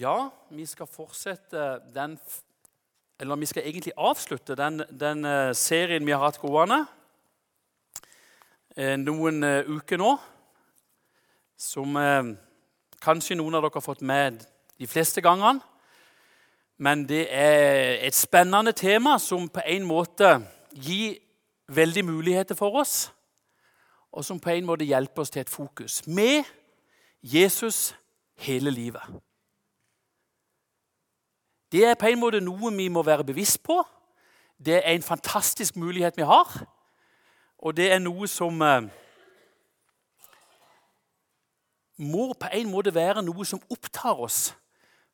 [0.00, 2.18] Ja, vi skal fortsette den
[3.20, 6.86] Eller vi skal egentlig avslutte den, den eh, serien vi har hatt gående
[8.76, 10.14] eh, noen eh, uker nå.
[11.56, 12.00] Som
[13.04, 14.40] kanskje noen av dere har fått med
[14.80, 15.60] de fleste gangene.
[16.78, 20.38] Men det er et spennende tema som på en måte
[20.72, 21.18] gir
[21.68, 23.10] veldig muligheter for oss.
[24.16, 26.06] Og som på en måte hjelper oss til et fokus.
[26.06, 26.48] Med
[27.20, 27.90] Jesus
[28.40, 29.20] hele livet.
[31.72, 33.78] Det er på en måte noe vi må være bevisst på.
[34.58, 36.48] Det er en fantastisk mulighet vi har.
[37.58, 38.88] Og det er noe som eh,
[42.00, 44.50] må på en måte være noe som opptar oss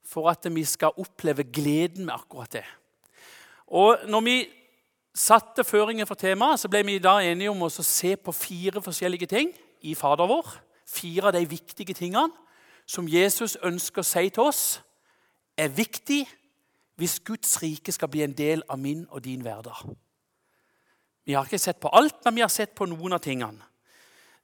[0.07, 2.65] for at vi skal oppleve gleden med akkurat det.
[3.67, 4.37] Og når vi
[5.15, 9.27] satte føringen for temaet, så ble vi da enige om å se på fire forskjellige
[9.27, 9.51] ting
[9.83, 10.53] i Fader vår.
[10.87, 12.31] Fire av de viktige tingene
[12.87, 14.81] som Jesus ønsker å si til oss,
[15.59, 16.23] er viktig
[16.97, 19.97] hvis Guds rike skal bli en del av min og din hverdag.
[21.27, 23.63] Vi har ikke sett på alt, men vi har sett på noen av tingene.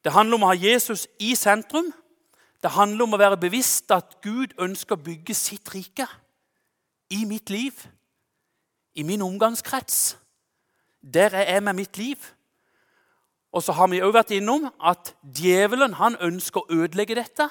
[0.03, 1.92] Det handler om å ha Jesus i sentrum.
[2.62, 6.08] Det handler om å være bevisst at Gud ønsker å bygge sitt rike
[7.12, 7.77] i mitt liv,
[8.95, 10.17] i min omgangskrets.
[11.00, 12.19] Der er jeg med mitt liv.
[13.53, 17.48] Og så har vi òg vært innom at djevelen han ønsker å ødelegge dette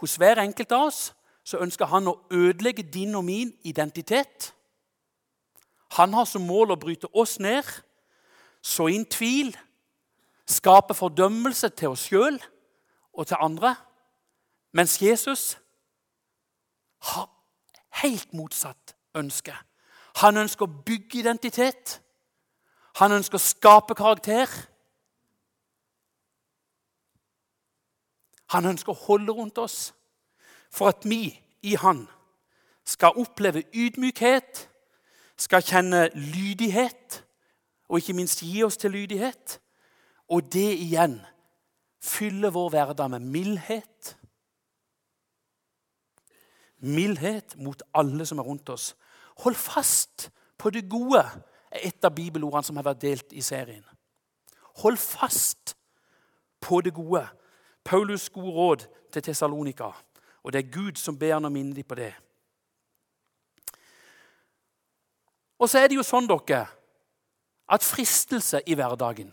[0.00, 1.00] hos hver enkelt av oss
[1.44, 4.54] så ønsker han å ødelegge din og min identitet.
[5.98, 7.68] Han har som mål å bryte oss ned,
[8.64, 9.52] så inn tvil,
[10.48, 12.38] skape fordømmelse til oss sjøl
[13.12, 13.74] og til andre.
[14.72, 15.58] Mens Jesus
[17.12, 17.28] har
[18.02, 19.54] helt motsatt ønske.
[20.22, 22.00] Han ønsker å bygge identitet.
[23.00, 24.48] Han ønsker å skape karakter.
[28.54, 29.92] Han ønsker å holde rundt oss
[30.74, 32.06] for at vi i Han
[32.84, 34.68] skal oppleve ydmykhet,
[35.36, 37.24] skal kjenne lydighet
[37.88, 39.60] og ikke minst gi oss til lydighet.
[40.28, 41.20] Og det igjen
[42.02, 44.16] fyller vår hverdag med mildhet.
[46.78, 48.94] Mildhet mot alle som er rundt oss.
[49.44, 51.24] Hold fast på det gode,
[51.70, 53.84] er et av bibelordene som har vært delt i serien.
[54.82, 55.74] Hold fast
[56.60, 57.26] på det gode.
[57.88, 59.90] Paulus' gode råd til Tessalonika.
[60.44, 62.12] Og det er Gud som ber han å minne dem på det.
[65.58, 66.66] Og så er det jo sånn dere,
[67.72, 69.30] at fristelse i hverdagen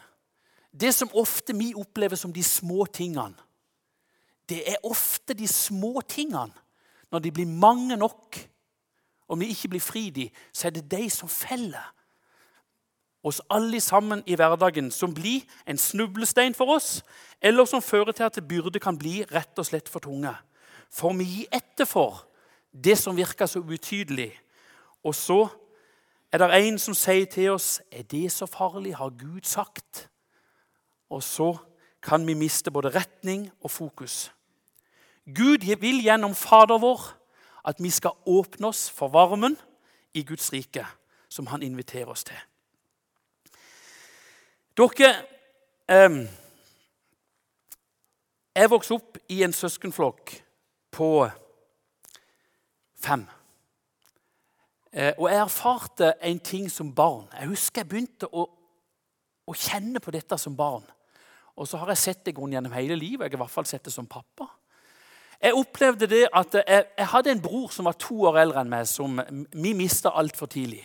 [0.72, 3.36] Det som ofte vi opplever som de små tingene,
[4.48, 6.56] det er ofte de små tingene.
[7.12, 8.40] Når de blir mange nok,
[9.28, 11.92] og vi ikke blir fri de, så er det de som feller
[13.24, 17.04] oss alle sammen i hverdagen, som blir en snublestein for oss,
[17.42, 20.32] eller som fører til at byrde kan bli rett og slett for tunge
[20.92, 22.26] får vi gi etter for
[22.72, 24.32] det som virker så ubetydelig.
[25.04, 25.48] Og så
[26.32, 30.08] er det en som sier til oss er det så farlig, har Gud sagt?
[31.10, 31.58] Og så
[32.02, 34.32] kan vi miste både retning og fokus.
[35.26, 37.02] Gud vil gjennom Fader vår
[37.68, 39.58] at vi skal åpne oss for varmen
[40.14, 40.86] i Guds rike,
[41.30, 42.40] som han inviterer oss til.
[44.78, 45.12] Dere
[45.88, 46.28] eh,
[48.56, 50.41] Jeg vokste opp i en søskenflokk
[50.92, 51.30] på
[53.02, 53.26] fem.
[54.92, 57.30] Eh, og jeg erfarte en ting som barn.
[57.40, 58.46] Jeg husker jeg begynte å,
[59.48, 60.84] å kjenne på dette som barn.
[61.56, 63.26] Og så har jeg sett det gjennom hele livet.
[63.26, 64.50] Jeg har i hvert fall sett det som pappa.
[65.42, 68.70] Jeg opplevde det at jeg, jeg hadde en bror som var to år eldre enn
[68.70, 69.18] meg, som
[69.58, 70.84] vi mista altfor tidlig.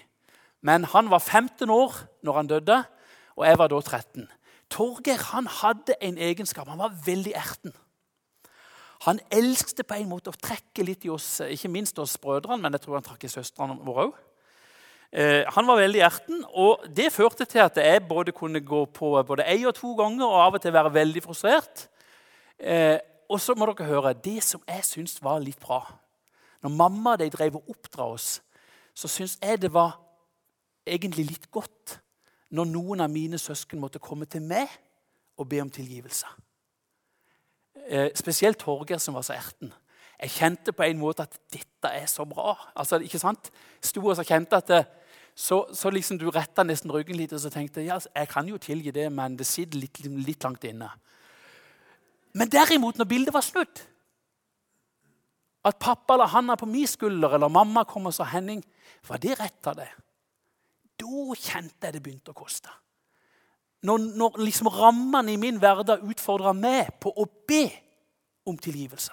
[0.64, 2.78] Men han var 15 år når han døde,
[3.36, 4.30] og jeg var da 13.
[4.72, 6.70] Torgeir han hadde en egenskap.
[6.72, 7.74] Han var veldig erten.
[9.04, 12.76] Han elsket på en måte å trekke litt i oss, ikke minst oss brødrene, men
[12.76, 14.22] jeg tror han trakk i søstrene våre òg.
[15.12, 19.12] Eh, han var veldig hjerten, og det førte til at jeg både kunne gå på
[19.28, 21.86] både én og to ganger og av og til være veldig frustrert.
[22.58, 22.98] Eh,
[23.28, 25.82] og så må dere høre det som jeg syntes var litt bra.
[26.64, 28.40] Når mamma og de drev og oppdra oss,
[28.96, 29.98] så syntes jeg det var
[30.86, 31.98] egentlig litt godt
[32.56, 34.70] når noen av mine søsken måtte komme til meg
[35.36, 36.45] og be om tilgivelse
[37.88, 39.72] eh, spesielt Torgeir, som var så erten.
[40.16, 42.54] Jeg kjente på en måte at dette er så bra.
[42.76, 43.50] Altså, ikke sant?
[43.84, 44.84] Sto og kjente at det,
[45.36, 48.56] så, så, liksom du retta nesten ryggen litt og så tenkte ja, jeg kan jo
[48.56, 50.88] tilgi det, men det sitter litt, litt langt inne.
[52.36, 53.82] Men derimot, når bildet var snudd
[55.66, 58.62] At pappa eller Hanna på min skulder eller mamma kom og sa 'Henning,
[59.08, 59.94] var det rett av deg?'
[60.96, 62.70] Da kjente jeg det begynte å koste
[63.82, 67.66] når, når liksom rammene i min hverdag utfordrer meg på å be
[68.46, 69.12] om tilgivelse,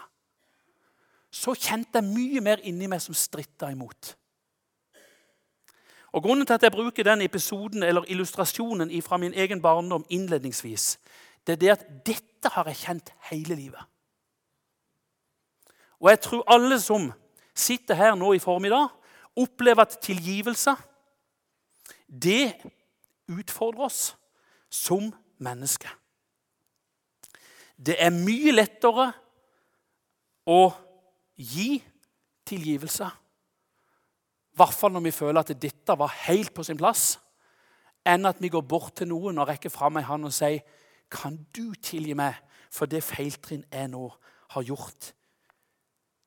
[1.34, 4.14] så kjente jeg mye mer inni meg som stritta imot.
[6.14, 11.00] Og Grunnen til at jeg bruker den episoden eller illustrasjonen fra min egen barndom innledningsvis,
[11.48, 13.82] det er det at dette har jeg kjent hele livet.
[16.00, 17.12] Og jeg tror alle som
[17.56, 18.92] sitter her nå i formiddag,
[19.36, 20.76] opplever at tilgivelse
[22.08, 22.54] det
[23.32, 24.02] utfordrer oss
[24.74, 25.12] som
[25.44, 25.90] menneske.
[27.78, 29.10] Det er mye lettere
[30.50, 30.62] å
[31.38, 31.78] gi
[32.48, 33.10] tilgivelse
[34.54, 37.16] i hvert fall når vi føler at dette var helt på sin plass,
[38.06, 40.62] enn at vi går bort til noen og rekker fram ei hånd og sier
[41.14, 42.38] Kan du tilgi meg
[42.74, 44.08] for det feiltrinn jeg nå
[44.54, 45.12] har gjort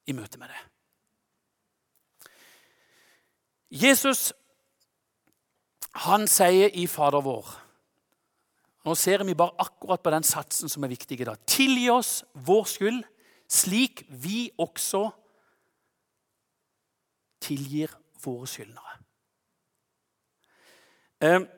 [0.07, 0.61] i møte med det?
[3.83, 4.33] Jesus
[6.07, 7.51] han sier i Fader vår
[8.87, 11.41] Nå ser vi bare akkurat på den satsen som er viktig i dag.
[11.51, 13.01] Tilgi oss vår skyld,
[13.51, 15.09] slik vi også
[17.43, 17.91] tilgir
[18.23, 18.93] våre skyldnere.
[21.27, 21.49] Ehm,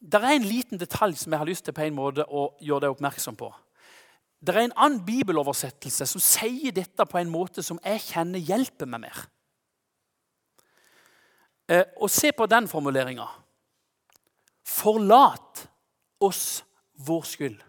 [0.00, 2.86] det er en liten detalj som jeg har lyst til på en måte å gjøre
[2.86, 3.50] deg oppmerksom på.
[4.40, 8.88] Det er en annen bibeloversettelse som sier dette på en måte som jeg kjenner hjelper
[8.88, 9.20] meg mer.
[11.68, 13.28] Eh, og Se på den formuleringa.
[14.64, 15.66] Forlat
[16.24, 16.62] oss
[17.06, 17.60] vår skyld,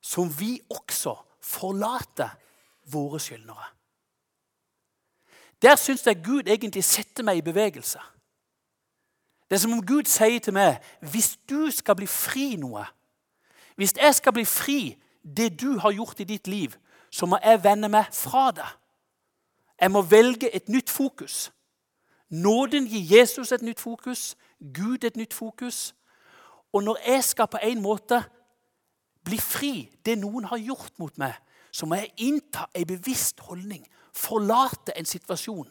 [0.00, 2.28] som vi også forlater
[2.92, 3.64] våre skyldnere.
[5.62, 7.98] Der syns jeg Gud egentlig setter meg i bevegelse.
[9.50, 12.84] Det er som om Gud sier til meg hvis du skal bli fri noe,
[13.76, 14.96] hvis jeg skal bli fri
[15.36, 16.74] det du har gjort i ditt liv,
[17.10, 18.68] så må jeg vende meg fra det.
[19.80, 21.52] Jeg må velge et nytt fokus.
[22.28, 24.36] Nåden gir Jesus et nytt fokus,
[24.74, 25.94] Gud et nytt fokus.
[26.76, 28.20] Og når jeg skal på en måte
[29.24, 29.74] bli fri
[30.04, 31.32] det noen har gjort mot meg,
[31.72, 33.84] så må jeg innta en bevisst holdning
[34.16, 35.68] forlate en situasjon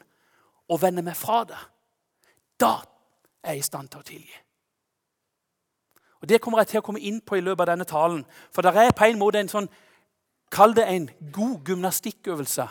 [0.70, 1.62] og vende meg fra det,
[2.60, 2.78] da
[3.44, 4.42] er jeg i stand til å tilgi.
[6.22, 8.24] Og Det kommer jeg til å komme inn på i løpet av denne talen.
[8.54, 9.70] For det er på en måte en sånn
[10.56, 12.64] Kall det en god gymnastikkøvelse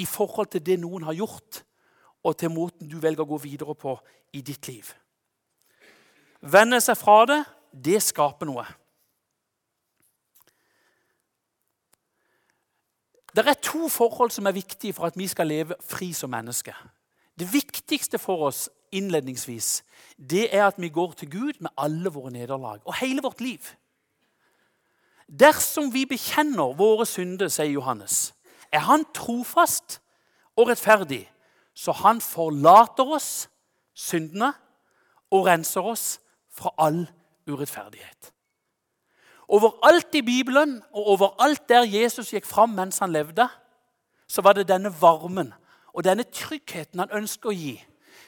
[0.00, 1.58] i forhold til det noen har gjort,
[2.22, 3.96] og til måten du velger å gå videre på
[4.32, 4.86] i ditt liv.
[6.46, 7.40] Vende seg fra det,
[7.72, 8.64] det skaper noe.
[13.36, 16.76] Det er to forhold som er viktige for at vi skal leve fri som mennesker.
[17.36, 19.82] Det viktigste for oss innledningsvis,
[20.16, 23.60] det er at vi går til Gud med alle våre nederlag og hele vårt liv.
[25.26, 28.32] Dersom vi bekjenner våre synder, sier Johannes,
[28.72, 29.98] er han trofast
[30.56, 31.26] og rettferdig,
[31.74, 33.48] så han forlater oss
[33.92, 34.54] syndene
[35.30, 36.06] og renser oss
[36.56, 37.04] fra all
[37.46, 38.32] urettferdighet.
[39.48, 43.46] Overalt i Bibelen og overalt der Jesus gikk fram mens han levde,
[44.28, 45.52] så var det denne varmen
[45.94, 47.76] og denne tryggheten han ønsker å gi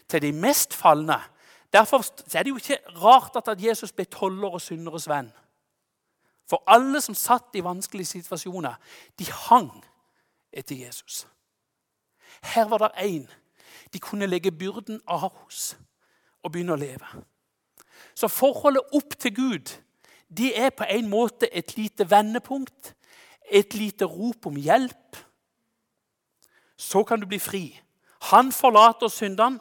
[0.08, 1.18] til de mest falne.
[1.72, 5.32] Derfor er det jo ikke rart at Jesus ble toller og synderes venn.
[6.48, 8.78] For alle som satt i vanskelige situasjoner,
[9.18, 9.68] de hang
[10.52, 11.26] etter Jesus.
[12.54, 13.26] Her var det én
[13.92, 15.76] de kunne legge byrden av hos
[16.42, 17.24] og begynne å leve.
[18.18, 19.76] Så forholdet opp til Gud
[20.28, 22.94] det er på en måte et lite vendepunkt,
[23.48, 25.16] et lite rop om hjelp.
[26.76, 27.62] Så kan du bli fri.
[28.28, 29.60] Han forlater syndene.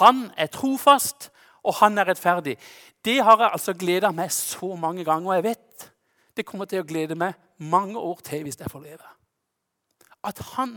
[0.00, 1.30] Han er trofast,
[1.62, 2.58] og han er rettferdig.
[3.04, 5.86] Det har jeg altså gleda meg så mange ganger, og jeg vet
[6.36, 9.08] det kommer til å glede meg mange år til hvis jeg får leve.
[10.22, 10.76] At han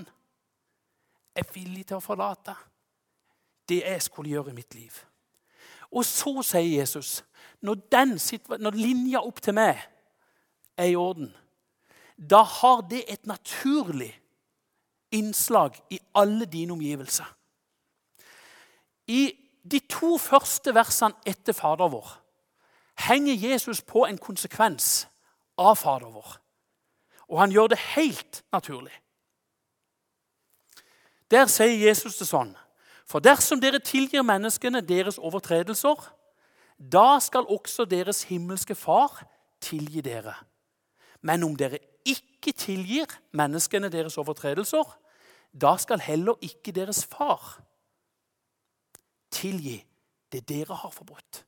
[1.35, 2.55] er villig til å forlate
[3.69, 4.95] det jeg skulle gjøre i mitt liv.
[5.91, 7.19] Og så sier Jesus
[7.61, 8.15] når, den,
[8.59, 9.77] når linja opp til meg
[10.77, 11.29] er i orden,
[12.17, 14.11] da har det et naturlig
[15.11, 17.27] innslag i alle dine omgivelser.
[19.07, 19.33] I
[19.71, 22.09] de to første versene etter Fader vår
[23.07, 25.07] henger Jesus på en konsekvens
[25.57, 26.37] av Fader vår.
[27.29, 28.93] Og han gjør det helt naturlig.
[31.31, 32.55] Der sier Jesus det sånn
[33.11, 35.99] For dersom dere tilgir menneskene deres overtredelser,
[36.79, 39.25] da skal også deres himmelske Far
[39.61, 40.33] tilgi dere.
[41.21, 41.77] Men om dere
[42.07, 44.97] ikke tilgir menneskene deres overtredelser,
[45.61, 47.59] da skal heller ikke deres far
[49.31, 49.83] tilgi
[50.31, 51.45] det dere har forbrutt.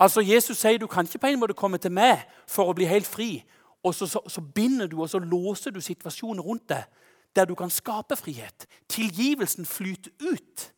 [0.00, 2.88] Altså Jesus sier du kan ikke på en måte komme til meg for å bli
[2.88, 3.44] helt fri,
[3.84, 6.88] og så, så, så binder du og så låser du situasjoner rundt deg
[7.36, 8.66] der du kan skape frihet.
[8.88, 10.72] Tilgivelsen flyter ut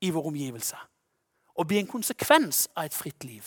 [0.00, 0.76] i vår omgivelse
[1.58, 3.42] og blir en konsekvens av et fritt liv.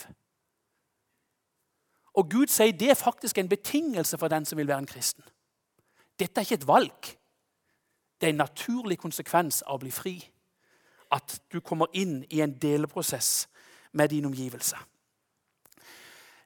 [2.13, 5.24] Og Gud sier det er faktisk en betingelse for den som vil være en kristen.
[6.20, 7.12] Dette er ikke et valg.
[8.20, 10.15] Det er en naturlig konsekvens av å bli fri.
[11.12, 13.48] At du kommer inn i en deleprosess
[13.91, 14.77] med din omgivelse.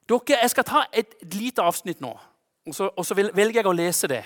[0.08, 2.14] Dere, Jeg skal ta et lite avsnitt nå,
[2.66, 4.22] og så, og så velger jeg å lese det.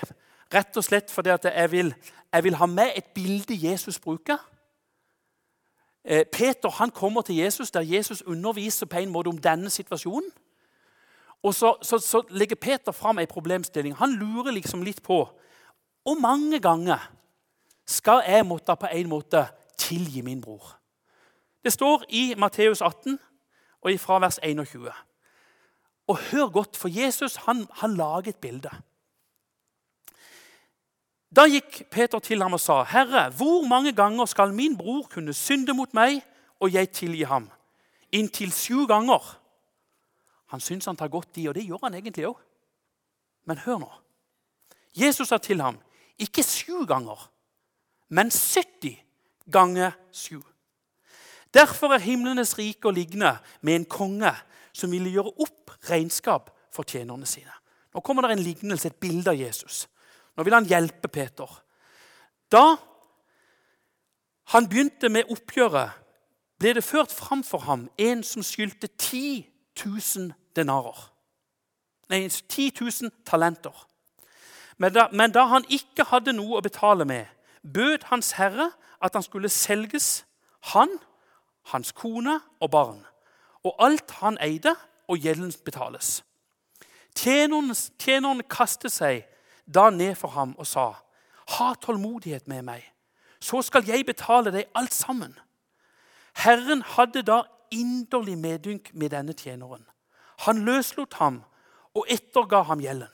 [0.53, 1.93] Rett og slett fordi jeg vil,
[2.33, 4.37] jeg vil ha med et bilde Jesus bruker.
[6.03, 10.31] Eh, Peter han kommer til Jesus, der Jesus underviser på en måte om denne situasjonen.
[11.43, 13.95] Og så, så, så legger Peter fram en problemstilling.
[13.95, 15.23] Han lurer liksom litt på
[16.03, 17.11] hvor mange ganger
[17.85, 19.45] skal jeg måtte på en måte
[19.77, 20.77] tilgi min bror.
[21.63, 23.19] Det står i Matteus 18
[23.81, 24.91] og fra vers 21.
[26.07, 28.69] Og hør godt, for Jesus han, han lager et bilde.
[31.35, 35.33] Da gikk Peter til ham og sa, 'Herre, hvor mange ganger skal min bror kunne
[35.33, 36.21] synde mot meg,
[36.59, 37.51] og jeg tilgi ham?'
[38.11, 39.39] Inntil sju ganger.
[40.45, 42.37] Han syns han tar godt i, og det gjør han egentlig òg.
[43.45, 43.91] Men hør nå.
[44.95, 45.79] Jesus sa til ham,
[46.19, 47.31] 'Ikke sju ganger,
[48.09, 48.97] men 70
[49.51, 50.43] ganger sju.'
[51.53, 54.35] Derfor er himlenes rike å ligne med en konge
[54.73, 57.51] som ville gjøre opp regnskap for tjenerne sine.
[57.93, 59.87] Nå kommer det en lignelse, et bilde av Jesus.
[60.37, 61.49] Nå vil han hjelpe Peter.
[62.51, 62.75] Da
[64.51, 65.97] han begynte med oppgjøret,
[66.59, 69.47] ble det ført fram for ham en som skyldte 10
[69.85, 70.99] 000 denarer.
[72.11, 73.87] Nei, 10 000 talenter.
[74.77, 77.25] Men da, men da han ikke hadde noe å betale med,
[77.61, 78.71] bød Hans Herre
[79.01, 80.25] at han skulle selges,
[80.73, 80.89] han,
[81.71, 83.01] hans kone og barn,
[83.63, 84.75] og alt han eide,
[85.07, 86.21] og gjelden betales.
[87.17, 89.25] Tjeneren kastet seg
[89.73, 90.93] da ned for ham og sa,
[91.47, 92.93] 'Ha tålmodighet med meg,
[93.39, 95.39] så skal jeg betale deg alt sammen.'
[96.33, 99.85] Herren hadde da inderlig medynk med denne tjeneren.
[100.39, 101.43] Han løslot ham
[101.93, 103.11] og etterga ham gjelden.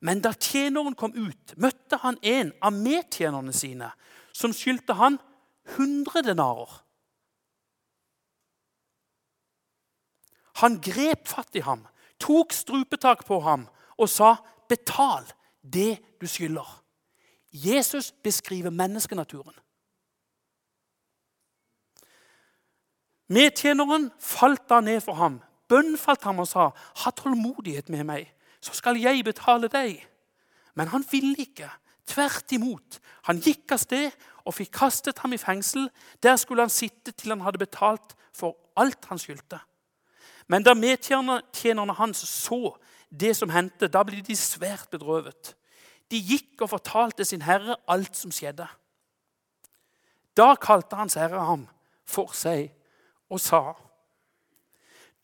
[0.00, 3.90] Men da tjeneren kom ut, møtte han en av medtjenerne sine
[4.32, 5.18] som skyldte han
[5.74, 6.70] 100 denarer.
[10.62, 11.84] Han grep fatt i ham,
[12.18, 13.66] tok strupetak på ham
[13.98, 14.36] og sa,
[14.68, 15.26] 'Betal
[15.72, 16.84] det du skylder.
[17.52, 19.54] Jesus beskriver menneskenaturen.
[23.28, 28.34] Medtjeneren falt da ned for ham, Bønn falt ham og sa, 'Ha tålmodighet med meg,
[28.60, 30.06] så skal jeg betale deg.'
[30.74, 31.70] Men han ville ikke.
[32.06, 33.00] Tvert imot.
[33.22, 34.12] Han gikk av sted
[34.46, 35.90] og fikk kastet ham i fengsel.
[36.22, 39.58] Der skulle han sitte til han hadde betalt for alt han skyldte.
[40.46, 42.76] Men da medtjenerne hans så
[43.10, 45.54] det som hendte, da ble de svært bedrøvet.
[46.10, 48.66] De gikk og fortalte sin herre alt som skjedde.
[50.36, 51.66] Da kalte hans herre ham
[52.08, 52.70] for seg
[53.28, 53.74] og sa.: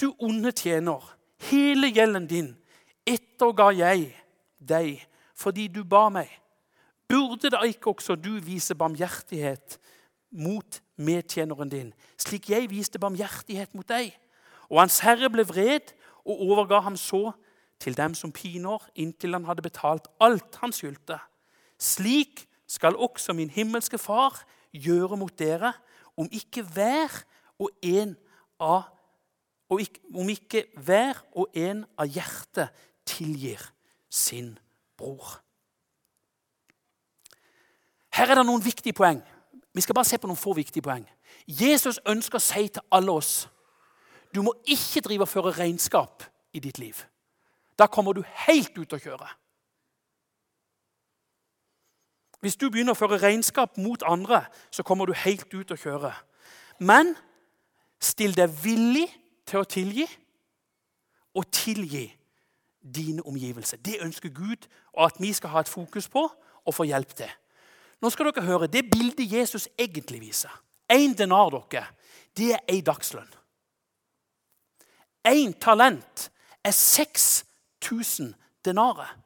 [0.01, 1.01] Du onde tjener,
[1.51, 2.55] hele gjelden din
[3.07, 4.09] etterga jeg
[4.59, 6.31] deg fordi du ba meg.
[7.09, 9.79] Burde da ikke også du vise barmhjertighet
[10.31, 14.15] mot medtjeneren din, slik jeg viste barmhjertighet mot deg?
[14.71, 15.93] Og hans herre ble vred
[16.25, 17.35] og overga ham så
[17.81, 21.19] til dem som piner, inntil han hadde betalt alt han skyldte.
[21.79, 25.73] Slik skal også min himmelske Far gjøre mot dere,
[26.17, 27.25] om ikke hver
[27.59, 28.17] og en
[28.61, 28.91] av
[30.15, 32.71] om ikke hver og en av hjertet
[33.09, 33.59] tilgir
[34.13, 34.53] sin
[34.97, 35.41] bror.
[38.15, 39.19] Her er det noen viktige poeng.
[39.75, 41.09] Vi skal bare se på noen få viktige poeng.
[41.49, 43.33] Jesus ønsker å si til alle oss
[44.35, 47.05] du må ikke drive og føre regnskap i ditt liv.
[47.79, 49.29] Da kommer du helt ut å kjøre.
[52.45, 56.13] Hvis du begynner å føre regnskap mot andre, så kommer du helt ut å kjøre.
[56.85, 57.15] Men
[58.03, 59.07] still deg villig
[59.49, 60.07] til å tilgi,
[61.35, 62.05] og tilgi
[62.95, 63.81] dine omgivelser.
[63.83, 66.29] Det ønsker Gud og at vi skal ha et fokus på
[66.65, 67.31] og få hjelp til.
[68.03, 70.53] Nå skal dere høre det bildet Jesus egentlig viser.
[70.93, 71.87] Én denar dere,
[72.37, 73.31] det er ei dagslønn.
[75.27, 76.29] Én talent
[76.65, 77.45] er seks
[77.85, 79.19] 1000 denarer.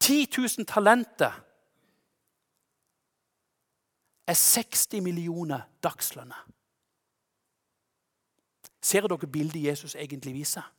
[0.00, 1.42] 10 000 talenter
[4.26, 6.46] er 60 millioner dagslønner.
[8.82, 10.72] Ser dere bildet Jesus egentlig viser?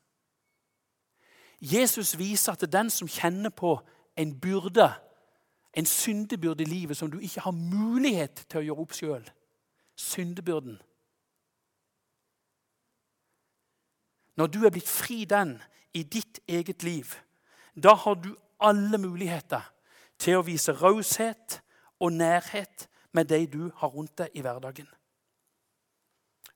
[1.62, 3.79] Jesus viser at det er den som kjenner på
[4.17, 4.94] en byrde,
[5.74, 9.25] en syndebyrde i livet som du ikke har mulighet til å gjøre opp sjøl.
[9.96, 10.77] Syndebyrden.
[14.38, 15.58] Når du er blitt fri den,
[15.94, 17.15] i ditt eget liv,
[17.74, 19.63] da har du alle muligheter
[20.20, 21.62] til å vise raushet
[22.00, 22.86] og nærhet
[23.17, 24.88] med de du har rundt deg i hverdagen.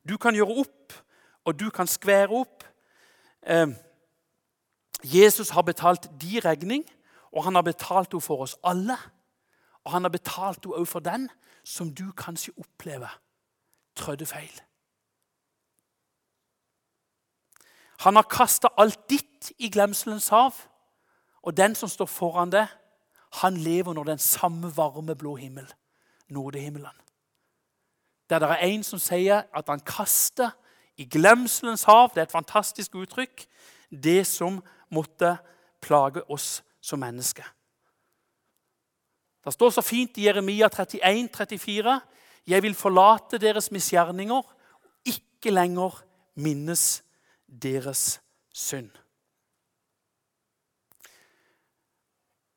[0.05, 0.93] Du kan gjøre opp,
[1.45, 2.65] og du kan skvære opp.
[3.41, 3.73] Eh,
[5.03, 6.85] Jesus har betalt din regning,
[7.31, 8.97] Og han har betalt henne for oss alle.
[9.83, 11.29] Og han har betalt henne òg for den
[11.63, 13.13] som du kanskje opplever
[13.95, 14.51] trødde feil.
[18.01, 20.55] Han har kasta alt ditt i glemselens hav,
[21.41, 22.67] og den som står foran det,
[23.41, 25.67] han lever under den samme varme, blå himmel,
[26.29, 26.97] nådehimmelen.
[28.29, 30.49] Der det er en som sier at han kaster
[30.97, 33.45] i glemselens hav Det er et fantastisk uttrykk.
[34.03, 35.37] Det som måtte
[35.81, 37.43] plage oss som mennesker.
[39.45, 42.01] Det står så fint i Jeremia 31, 34,
[42.47, 44.41] 'Jeg vil forlate deres misgjerninger,
[45.05, 46.03] ikke lenger
[46.35, 47.03] minnes
[47.61, 48.21] deres
[48.53, 48.97] synd'.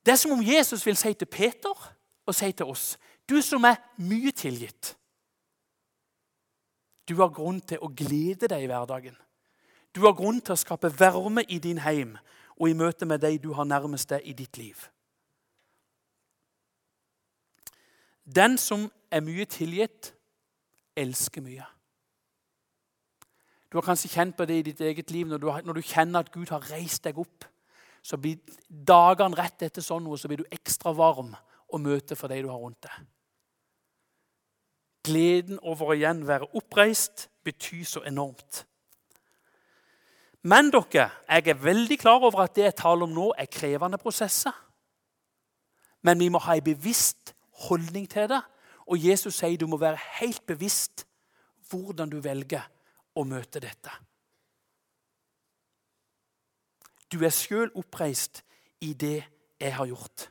[0.07, 1.95] Det er som om Jesus vil si til Peter
[2.27, 2.99] og si til oss
[3.29, 4.99] Du som er mye tilgitt.
[7.09, 9.17] Du har grunn til å glede deg i hverdagen.
[9.95, 12.19] Du har grunn til å skape varme i din heim
[12.61, 14.77] og i møte med de du har nærmest deg i ditt liv.
[18.25, 20.15] Den som er mye tilgitt,
[20.97, 21.74] elsker mye.
[23.75, 26.23] Du har kanskje kjent på det i ditt eget liv når du, når du kjenner
[26.23, 27.43] at Gud har reist deg opp.
[28.07, 28.37] Så blir
[28.71, 31.33] dagene rett etter sånn noe, så blir du ekstra varm
[31.67, 33.01] å møte for de du har rundt deg.
[35.09, 38.61] Gleden over å igjen være oppreist betyr så enormt.
[40.47, 43.99] Men dere, jeg er veldig klar over at det jeg taler om nå, er krevende
[43.99, 44.55] prosesser.
[46.07, 47.35] Men vi må ha en bevisst
[47.67, 48.39] holdning til det.
[48.87, 51.09] Og Jesus sier du må være helt bevisst
[51.73, 52.71] hvordan du velger
[53.15, 53.93] å møte dette.
[57.13, 58.43] Du er sjøl oppreist
[58.83, 59.21] i det
[59.61, 60.29] jeg har gjort.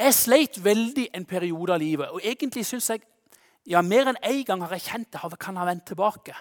[0.00, 3.04] Jeg sleit veldig en periode av livet, og egentlig syns jeg
[3.68, 6.34] ja, mer enn én en gang har jeg kjent det kan ha vendt tilbake.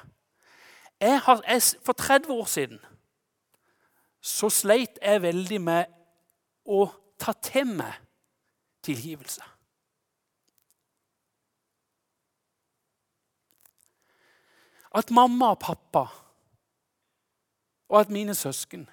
[1.00, 2.80] Jeg har, jeg, for 30 år siden
[4.22, 5.92] så sleit jeg veldig med
[6.68, 6.88] å
[7.20, 7.94] ta til meg
[8.84, 9.44] tilgivelse.
[14.96, 16.08] At mamma og pappa
[17.90, 18.86] og at mine søsken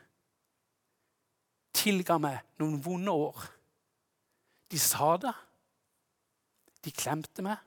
[1.76, 3.42] tilga meg noen vonde år.
[4.72, 5.34] De sa det,
[6.84, 7.60] de klemte meg,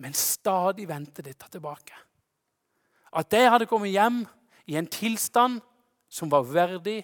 [0.00, 1.94] men stadig vendte dette tilbake.
[3.12, 4.22] At jeg hadde kommet hjem
[4.66, 5.60] i en tilstand
[6.08, 7.02] som var verdig.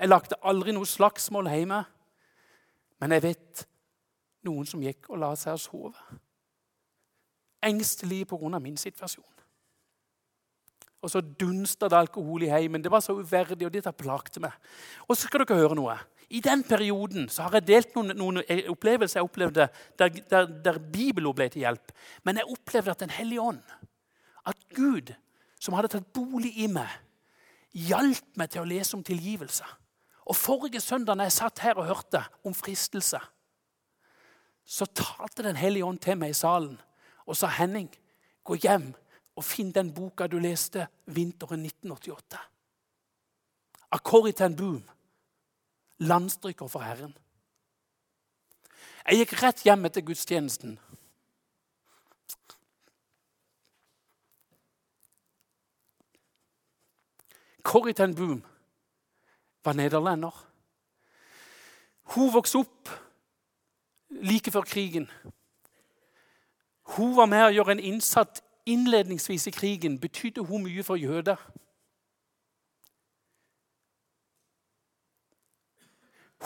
[0.00, 1.82] Jeg lagde aldri noe slagsmål hjemme,
[3.00, 3.66] men jeg vet
[4.48, 6.20] noen som gikk og la seg og sove.
[7.62, 8.58] Engstelig pga.
[8.58, 9.24] min situasjon.
[11.00, 12.82] Og så dunsta det alkohol i heimen.
[12.84, 14.52] Det var så uverdig, og dette plagte meg.
[15.08, 15.96] Og så skal dere høre noe.
[16.30, 19.66] I den perioden så har jeg delt noen, noen opplevelser jeg opplevde
[19.98, 21.92] der, der, der Bibelen ble til hjelp.
[22.22, 23.62] Men jeg opplevde at Den hellige ånd,
[24.46, 25.14] at Gud,
[25.60, 26.92] som hadde tatt bolig i meg,
[27.72, 29.66] hjalp meg til å lese om tilgivelse.
[30.30, 33.18] Og Forrige søndag når jeg satt her og hørte om fristelse,
[34.64, 36.78] så talte Den hellige ånd til meg i salen
[37.30, 37.88] og sa Henning,
[38.44, 38.90] gå hjem
[39.38, 42.40] og finn den boka du leste vinteren 1988.
[43.94, 44.82] Akkord til ten boom.
[46.00, 47.14] Landstryker for Herren.
[49.06, 50.78] Jeg gikk rett hjem etter gudstjenesten.
[57.62, 58.40] Corrie ten Boom
[59.64, 60.34] var nederlender.
[62.14, 62.88] Hun vokste opp
[64.10, 65.10] like før krigen.
[66.96, 71.38] Hun var med å gjøre en innsatt innledningsvis i krigen betydde hun mye for jøder.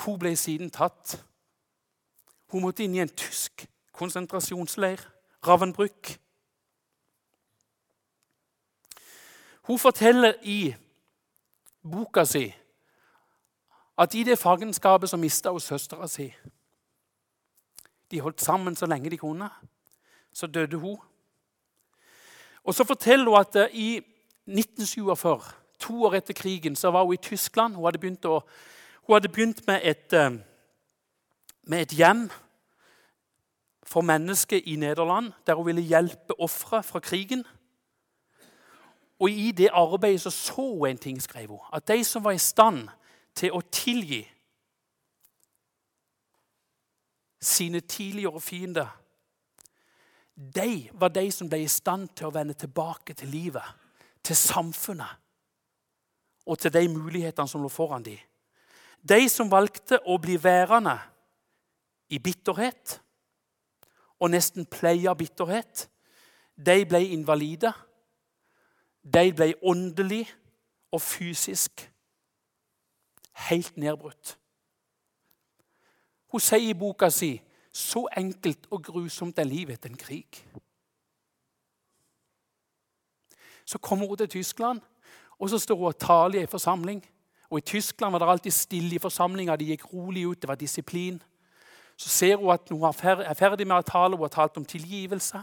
[0.04, 1.16] Hun ble siden tatt.
[2.52, 5.00] Hun måtte inn i en tysk konsentrasjonsleir,
[5.46, 6.18] Ravenbrück.
[9.64, 10.74] Hun forteller i
[11.82, 12.46] boka si
[13.98, 16.26] at i det fangenskapet så mista hun søstera si.
[18.10, 19.48] De holdt sammen så lenge de kunne.
[20.34, 20.98] Så døde hun.
[22.64, 23.96] Og Så forteller hun at eh, i
[24.46, 25.40] 1947,
[25.78, 27.74] to år etter krigen, så var hun i Tyskland.
[27.74, 28.40] Hun hadde begynt, å,
[29.06, 30.30] hun hadde begynt med, et, eh,
[31.62, 32.30] med, et, hjem
[33.82, 37.44] for mennesker i Nederland, der hun ville hjelpe ofre fra krigen.
[39.18, 41.60] Og I det arbeidet så, så hun en ting, skrev hun.
[41.72, 42.88] At de som var i stand
[43.34, 44.24] til å tilgi
[47.40, 49.03] sine tidligere fiender
[50.34, 53.66] de var de som ble i stand til å vende tilbake til livet,
[54.24, 55.20] til samfunnet
[56.44, 58.18] og til de mulighetene som lå foran dem.
[59.04, 60.96] De som valgte å bli værende
[62.08, 62.98] i bitterhet
[64.20, 65.88] og nesten pleie bitterhet,
[66.56, 67.72] de ble invalide.
[69.04, 70.24] De ble åndelig
[70.94, 71.84] og fysisk
[73.48, 74.38] helt nedbrutt.
[76.32, 77.36] Hun sier i boka si
[77.74, 80.38] så enkelt og grusomt er livet etter en krig.
[83.64, 84.80] Så kommer hun til Tyskland,
[85.38, 87.02] og så står hun og taler i en forsamling.
[87.50, 89.56] Og I Tyskland var det alltid stille i forsamlinga.
[89.56, 90.42] De gikk rolig ut.
[90.42, 91.22] Det var disiplin.
[91.96, 94.16] Så ser hun at hun er ferdig med å tale.
[94.16, 95.42] Hun har talt om tilgivelse.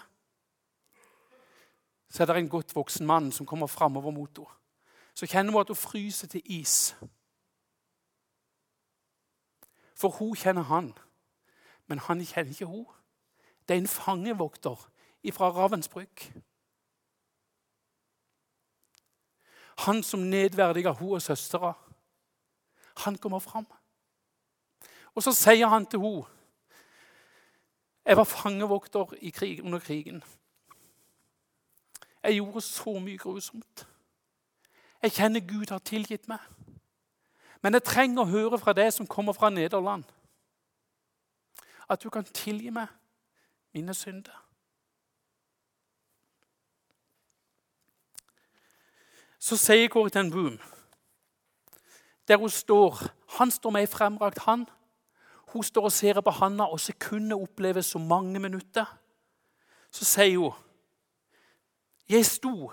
[2.10, 4.58] Så er det en godt voksen mann som kommer framover mot henne.
[5.14, 6.96] Så kjenner hun at hun fryser til is.
[9.96, 10.94] For hun kjenner han,
[11.92, 12.86] men han kjenner ikke hun.
[13.68, 14.90] Det er en fangevokter
[15.34, 16.24] fra Ravensbrück.
[19.84, 21.74] Han som nedverdiga hun og søstera.
[23.04, 23.68] Han kommer fram.
[25.16, 26.26] Og så sier han til henne
[28.06, 30.24] Jeg var fangevokter krig, under krigen.
[32.24, 33.88] Jeg gjorde så mye grusomt.
[35.02, 36.40] Jeg kjenner Gud har tilgitt meg.
[37.62, 40.04] Men jeg trenger å høre fra deg som kommer fra Nederland,
[41.92, 42.88] at du kan tilgi meg
[43.76, 44.38] mine synder.
[49.42, 50.60] Så sier Corrie ten Boom,
[52.28, 53.02] der hun står
[53.38, 54.68] Han står med ei fremrakt hand.
[55.54, 58.86] Hun står og ser på handa, og sekundet oppleves som mange minutter.
[59.92, 60.54] Så sier hun
[62.10, 62.72] Jeg sto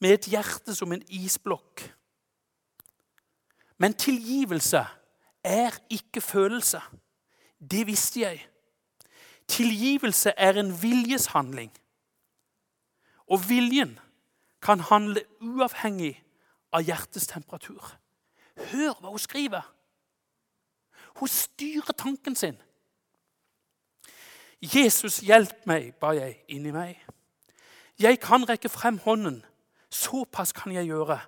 [0.00, 1.92] med et hjerte som en isblokk.
[3.78, 4.86] Men tilgivelse
[5.44, 6.80] er ikke følelse.
[7.70, 8.46] Det visste jeg.
[9.48, 11.72] Tilgivelse er en viljeshandling.
[13.26, 13.98] Og viljen
[14.62, 16.14] kan handle uavhengig
[16.72, 17.94] av hjertets temperatur.
[18.72, 19.64] Hør hva hun skriver!
[21.20, 22.56] Hun styrer tanken sin.
[24.62, 27.00] Jesus, hjelp meg, ba jeg inni meg.
[27.98, 29.42] Jeg kan rekke frem hånden.
[29.90, 31.18] Såpass kan jeg gjøre.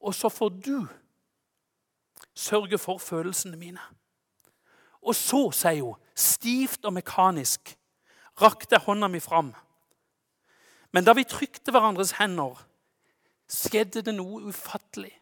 [0.00, 0.86] Og så får du
[2.34, 3.80] sørge for følelsene mine.
[5.02, 7.74] Og så, sier hun, stivt og mekanisk,
[8.40, 9.50] rakte hånda mi fram.
[10.92, 12.58] Men da vi trykte hverandres hender,
[13.50, 15.12] skjedde det noe ufattelig.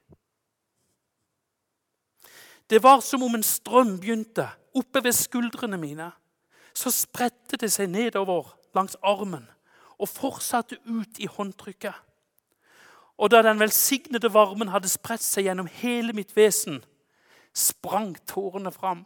[2.71, 6.11] Det var som om en strøm begynte oppe ved skuldrene mine.
[6.75, 9.49] Så spredte det seg nedover langs armen
[9.99, 11.97] og fortsatte ut i håndtrykket.
[13.19, 16.79] Og da den velsignede varmen hadde spredt seg gjennom hele mitt vesen,
[17.53, 19.03] sprang tårene fram.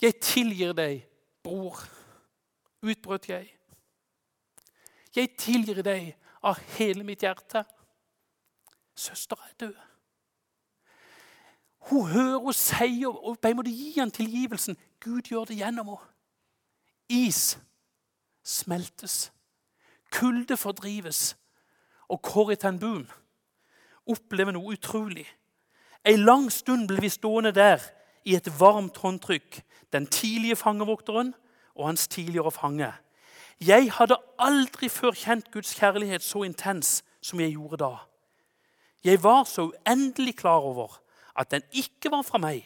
[0.00, 1.02] Jeg tilgir deg,
[1.42, 1.82] bror,
[2.82, 3.50] utbrøt jeg.
[5.16, 7.64] Jeg tilgir deg av hele mitt hjerte.
[8.96, 9.74] Søstera er død.
[11.90, 14.76] Hun hører og sier, og på en gi henne tilgivelsen.
[15.00, 16.06] Gud gjør det gjennom henne.
[17.10, 17.58] Is
[18.42, 19.32] smeltes.
[20.12, 21.36] Kulde fordrives.
[22.08, 23.08] Og Corrie ten Boom
[24.06, 25.26] opplever noe utrolig.
[26.04, 27.82] En lang stund ble vi stående der
[28.24, 29.62] i et varmt håndtrykk.
[29.92, 31.34] Den tidlige fangevokteren
[31.74, 32.92] og hans tidligere fange.
[33.60, 37.96] Jeg hadde aldri før kjent Guds kjærlighet så intens som jeg gjorde da.
[39.04, 41.00] Jeg var så uendelig klar over
[41.36, 42.64] at den ikke var fra meg.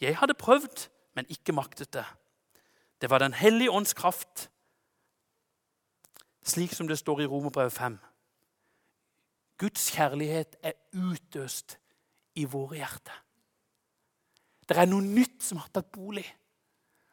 [0.00, 2.04] Jeg hadde prøvd, men ikke maktet det.
[3.00, 4.50] Det var Den hellige ånds kraft,
[6.44, 7.98] slik som det står i Romerbrevet 5.
[9.58, 11.78] Guds kjærlighet er utøst
[12.34, 13.23] i våre hjerter.
[14.68, 16.26] Det er noe nytt som har tatt bolig,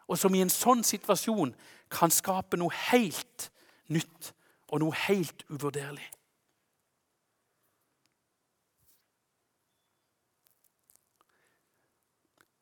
[0.07, 1.53] og som i en sånn situasjon
[1.91, 3.49] kan skape noe helt
[3.91, 4.31] nytt
[4.71, 6.07] og noe helt uvurderlig.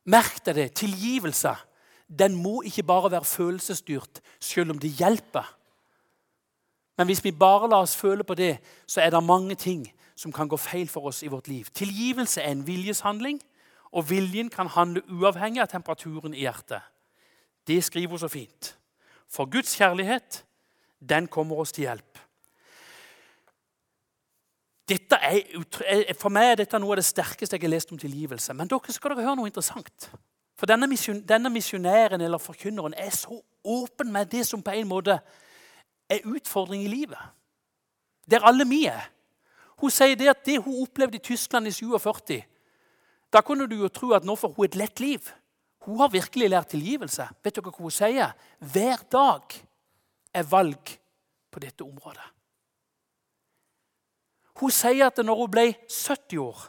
[0.09, 0.69] Merk deg det.
[0.79, 1.53] Tilgivelse
[2.09, 5.45] den må ikke bare være følelsesstyrt, selv om det hjelper.
[6.97, 10.33] Men hvis vi bare lar oss føle på det, så er det mange ting som
[10.33, 11.69] kan gå feil for oss i vårt liv.
[11.73, 13.39] Tilgivelse er en viljeshandling,
[13.91, 16.81] og viljen kan handle uavhengig av temperaturen i hjertet.
[17.67, 18.75] Det skriver hun så fint.
[19.29, 20.43] For Guds kjærlighet,
[21.09, 22.17] den kommer oss til hjelp.
[24.89, 28.53] Er, for meg er dette noe av det sterkeste jeg har lest om tilgivelse.
[28.57, 30.09] Men dere skal dere høre noe interessant.
[30.57, 30.89] For denne,
[31.29, 35.19] denne misjonæren eller forkynneren er så åpen med det som på en måte
[36.09, 37.21] er utfordring i livet.
[38.29, 39.11] Der alle vi er.
[39.79, 42.41] Hun sier det at det hun opplevde i Tyskland i 47
[43.33, 45.29] Da kunne du jo tro at nå får hun et lett liv.
[45.85, 47.27] Hun har virkelig lært tilgivelse.
[47.43, 48.33] Vet dere hva hun sier?
[48.59, 49.55] Hver dag
[50.33, 50.97] er valg
[51.51, 52.25] på dette området.
[54.59, 56.65] Hun sier at når hun ble 70 år,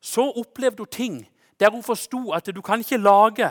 [0.00, 1.16] så opplevde hun ting
[1.58, 3.48] der hun forsto at du kan ikke lage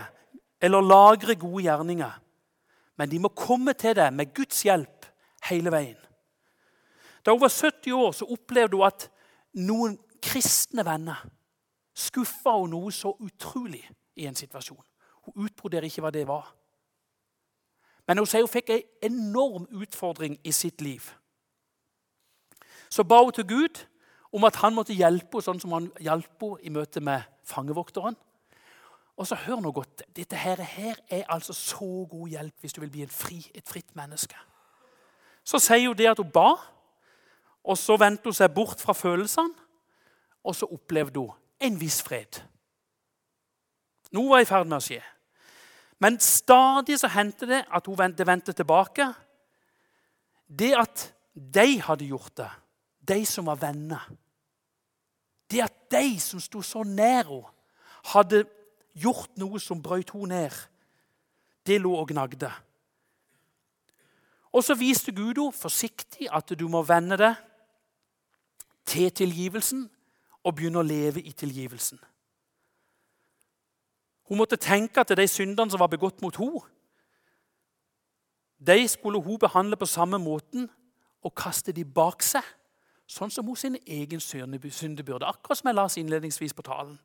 [0.62, 2.13] eller lagre gode gjerninger.
[2.97, 5.06] Men de må komme til deg med Guds hjelp
[5.50, 6.00] hele veien.
[7.26, 9.10] Da hun var 70 år, så opplevde hun at
[9.54, 9.97] noen
[10.28, 11.24] kristne venner
[11.98, 13.82] skuffa hun noe så utrolig
[14.18, 14.84] i en situasjon.
[15.26, 16.52] Hun utbroderer ikke hva det var.
[18.08, 21.04] Men hun sier hun fikk en enorm utfordring i sitt liv.
[22.90, 23.84] Så ba hun til Gud
[24.32, 28.16] om at han måtte hjelpe henne sånn som han hjalp henne i møte med fangevokteren.
[29.18, 32.82] Og så hør nå godt, Dette her, her er altså så god hjelp hvis du
[32.84, 34.38] vil bli fri, et fritt menneske.
[35.44, 36.52] Så sier hun det at hun ba,
[37.63, 39.66] og så vendte hun seg bort fra følelsene.
[40.48, 42.40] Og så opplevde hun en viss fred.
[44.16, 45.02] Noe var i ferd med å skje.
[46.00, 49.10] Men stadig så hendte det at hun vendte, tilbake.
[50.48, 52.50] Det at de hadde gjort det,
[53.08, 54.08] de som var venner
[55.50, 57.54] Det at de som sto så nær henne,
[58.14, 58.46] hadde
[58.96, 60.56] gjort noe som brøt henne ned,
[61.68, 62.52] det lå og gnagde.
[64.52, 67.36] Og så viste Gud henne forsiktig at du må vende deg
[68.88, 69.88] til tilgivelsen
[70.48, 72.00] og begynne å leve i tilgivelsen.
[74.28, 76.64] Hun måtte tenke at de syndene som var begått mot henne,
[78.58, 80.66] de skulle hun behandle på samme måten
[81.22, 82.44] og kaste de bak seg,
[83.08, 85.28] sånn som hun sin egen syndebyrde.
[85.28, 86.98] Akkurat som jeg las innledningsvis på talen.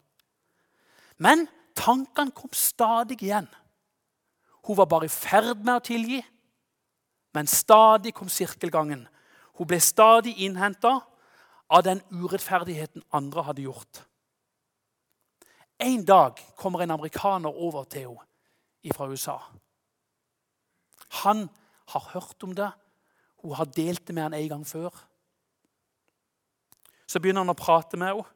[1.19, 1.45] Men
[1.77, 3.51] tankene kom stadig igjen.
[4.67, 6.23] Hun var bare i ferd med å tilgi,
[7.35, 9.05] men stadig kom sirkelgangen.
[9.59, 11.01] Hun ble stadig innhenta
[11.73, 14.03] av den urettferdigheten andre hadde gjort.
[15.81, 19.39] En dag kommer en amerikaner over til henne fra USA.
[21.23, 21.49] Han
[21.89, 22.71] har hørt om det.
[23.43, 24.91] Hun har delt det med han en gang før.
[27.07, 28.29] Så begynner han å prate med henne.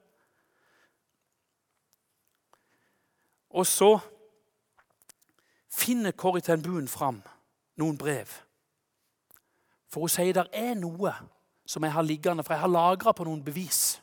[3.57, 3.93] Og så
[5.73, 7.23] finner Corrie ten Boon fram
[7.77, 8.29] noen brev.
[9.93, 11.15] For hun sier det er noe
[11.67, 14.01] som jeg har liggende, for jeg har lagra på noen bevis.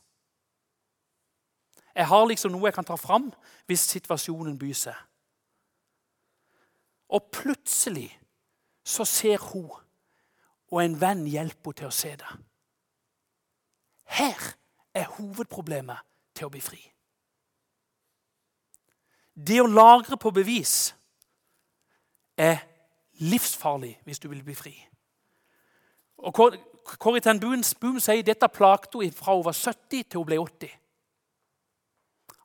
[1.95, 3.30] Jeg har liksom noe jeg kan ta fram
[3.69, 4.97] hvis situasjonen byr seg.
[7.13, 8.10] Og plutselig
[8.84, 9.69] så ser hun,
[10.73, 12.32] og en venn hjelper henne til å se det.
[14.17, 14.41] Her
[14.93, 16.02] er hovedproblemet
[16.34, 16.82] til å bli fri.
[19.34, 20.93] Det å lagre på bevis
[22.38, 22.60] er
[23.21, 24.73] livsfarlig hvis du vil bli fri.
[26.17, 30.39] Og Corrie ten Boom sier dette plagte henne fra hun var 70 til hun ble
[30.39, 30.80] 80.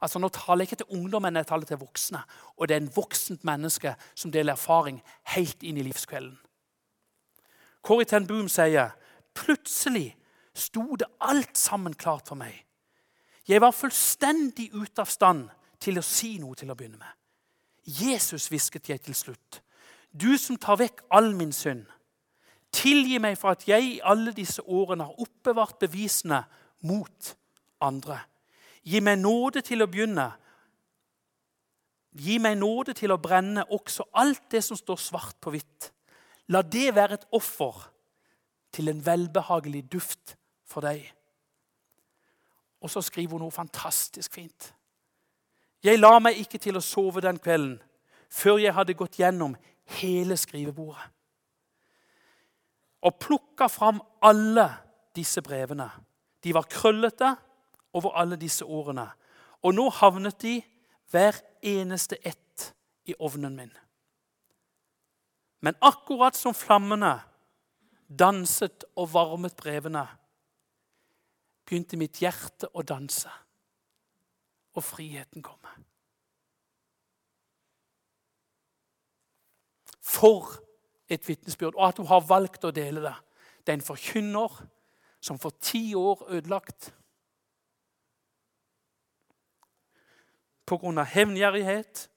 [0.01, 2.21] Altså Nå taler jeg ikke til ungdommen, jeg taler til voksne.
[2.57, 5.01] Og det er en voksent menneske som deler erfaring
[5.35, 6.39] helt inn i livskvelden.
[7.83, 8.95] Corrie ten Boom sier
[9.35, 10.13] plutselig
[10.55, 12.55] sto det alt sammen klart for meg.
[13.49, 15.47] Jeg var fullstendig ute av stand
[15.81, 17.15] til å si noe til å begynne med.
[17.89, 19.63] Jesus, hvisket jeg til slutt.
[20.13, 21.87] Du som tar vekk all min synd.
[22.79, 26.45] Tilgi meg for at jeg i alle disse årene har oppbevart bevisene
[26.87, 27.33] mot
[27.83, 28.21] andre.
[28.87, 30.29] Gi meg nåde til å begynne.
[32.19, 35.91] Gi meg nåde til å brenne også alt det som står svart på hvitt.
[36.55, 37.83] La det være et offer
[38.73, 40.37] til en velbehagelig duft
[40.69, 41.03] for deg.
[42.81, 44.73] Og så skriver hun noe fantastisk fint.
[45.83, 47.79] Jeg la meg ikke til å sove den kvelden
[48.31, 49.55] før jeg hadde gått gjennom
[49.99, 51.18] hele skrivebordet.
[53.03, 54.69] Og plukka fram alle
[55.17, 55.91] disse brevene.
[56.45, 57.37] De var krøllete,
[57.93, 59.09] over alle disse årene.
[59.63, 60.59] Og nå havnet de
[61.11, 62.73] hver eneste ett
[63.09, 63.73] i ovnen min.
[65.61, 67.17] Men akkurat som flammene
[68.09, 70.07] danset og varmet brevene,
[71.69, 73.31] begynte mitt hjerte å danse,
[74.73, 75.75] og friheten komme.
[80.01, 80.55] For
[81.09, 83.15] et vitnesbyrd, og at hun har valgt å dele det.
[83.65, 84.55] Det er en forkynner
[85.21, 86.93] som for ti år ødelagt
[90.69, 91.05] pga.
[91.05, 92.09] hevngjerrighet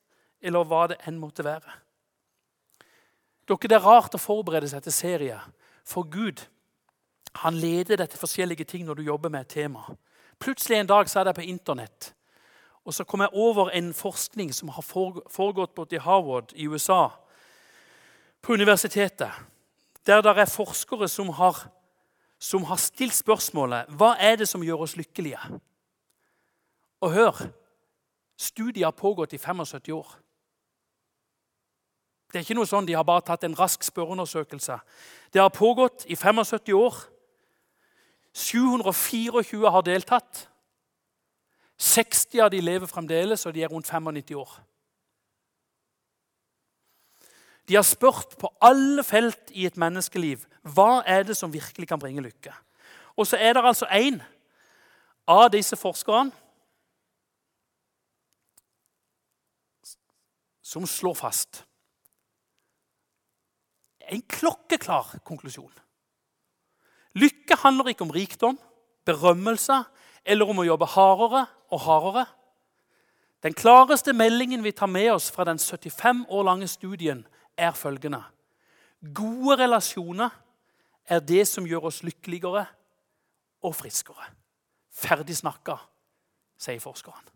[0.41, 1.79] eller hva det enn måtte være.
[3.47, 5.39] Dere, Det er rart å forberede seg til serie,
[5.83, 6.47] for Gud
[7.43, 9.95] han leder deg til forskjellige ting når du jobber med et tema.
[10.39, 12.13] Plutselig en dag så er det på Internett.
[12.85, 17.09] Og så kom jeg over en forskning som har foregått både i Harvard i USA,
[18.41, 19.31] på universitetet,
[20.05, 21.69] der det er forskere som har,
[22.39, 25.39] som har stilt spørsmålet hva er det som gjør oss lykkelige.
[27.01, 27.47] Og hør
[28.41, 30.17] Studiet har pågått i 75 år.
[32.31, 34.79] Det er ikke noe sånn De har bare tatt en rask spørreundersøkelse.
[35.33, 36.95] Det har pågått i 75 år.
[38.33, 40.47] 724 har deltatt.
[41.77, 44.57] 60 av de lever fremdeles, og de er rundt 95 år.
[47.67, 51.99] De har spurt på alle felt i et menneskeliv hva er det som virkelig kan
[51.99, 52.53] bringe lykke.
[53.17, 54.21] Og så er det altså én
[55.29, 56.31] av disse forskerne
[60.61, 61.63] som slår fast
[64.11, 65.71] en klokkeklar konklusjon.
[67.15, 68.59] Lykke handler ikke om rikdom,
[69.07, 69.81] berømmelse
[70.25, 72.25] eller om å jobbe hardere og hardere.
[73.41, 77.23] Den klareste meldingen vi tar med oss fra den 75 år lange studien,
[77.61, 78.21] er følgende.
[79.01, 80.29] Gode relasjoner
[81.05, 82.65] er det som gjør oss lykkeligere
[83.65, 84.29] og friskere.
[84.91, 85.77] Ferdig snakka,
[86.61, 87.29] sier forskeren.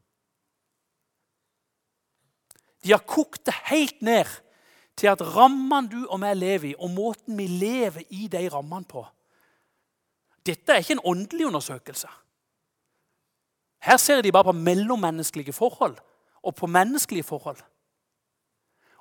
[2.85, 4.29] De har kokt det helt ned
[4.95, 8.88] til at rammene du og jeg lever i, og måten vi lever i de rammene
[8.88, 9.05] på
[10.45, 12.07] Dette er ikke en åndelig undersøkelse.
[13.81, 15.97] Her ser de bare på mellommenneskelige forhold
[16.45, 17.57] og på menneskelige forhold.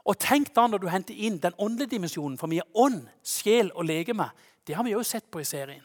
[0.05, 3.71] Og tenk da når du henter inn den åndelige dimensjonen, for vi er ånd, sjel
[3.73, 4.29] og legeme.
[4.67, 5.85] Det har vi jo sett på i serien.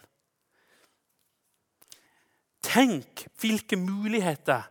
[2.63, 4.67] Tenk hvilke muligheter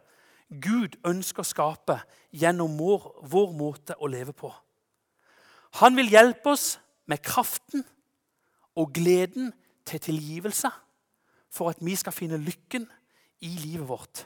[0.49, 1.99] Gud ønsker å skape
[2.37, 4.53] gjennom vår, vår måte å leve på.
[5.81, 6.77] Han vil hjelpe oss
[7.09, 7.85] med kraften
[8.79, 9.53] og gleden
[9.89, 10.71] til tilgivelse
[11.53, 12.85] for at vi skal finne lykken
[13.45, 14.25] i livet vårt.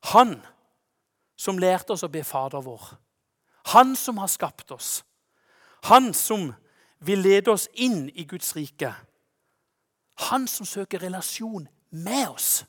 [0.00, 0.40] Han
[1.36, 2.94] som lærte oss å be Fader vår.
[3.74, 5.02] Han som har skapt oss.
[5.88, 6.50] Han som
[7.04, 8.92] vil lede oss inn i Guds rike.
[10.30, 12.64] Han som søker relasjon med oss.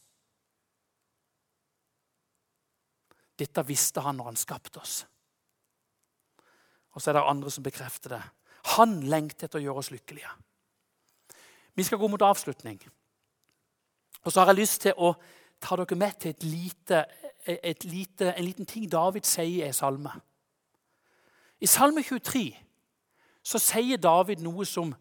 [3.40, 5.02] Dette visste han når han skapte oss.
[6.92, 8.24] Og så er det andre som bekrefter det.
[8.78, 10.32] Han lengter etter å gjøre oss lykkelige.
[11.74, 12.78] Vi skal gå mot avslutning.
[14.22, 15.16] Og så har jeg lyst til å
[15.62, 17.06] ta dere med til et lite,
[17.46, 20.12] et lite, en liten ting David sier i salme.
[21.62, 22.58] I Salme 23
[23.44, 24.96] så sier David noe som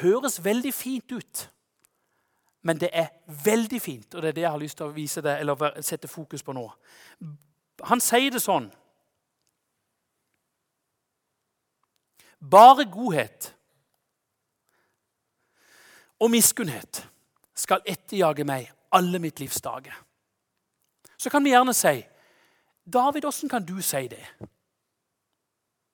[0.00, 1.46] høres veldig fint ut.
[2.62, 3.08] Men det er
[3.44, 6.08] veldig fint, og det er det jeg har lyst til å vise deg, eller sette
[6.08, 6.66] fokus på nå.
[7.88, 8.70] Han sier det sånn
[12.40, 13.50] Bare godhet
[16.20, 17.02] og miskunnhet
[17.52, 19.94] skal etterjage meg alle mitt livs dager.
[21.18, 22.00] Så kan vi gjerne si
[22.92, 24.24] David, åssen kan du si det?